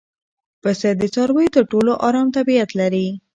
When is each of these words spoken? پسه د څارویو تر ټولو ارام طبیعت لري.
پسه 0.61 0.89
د 0.99 1.03
څارویو 1.13 1.53
تر 1.55 1.63
ټولو 1.71 1.91
ارام 2.07 2.27
طبیعت 2.37 2.69
لري. 2.79 3.07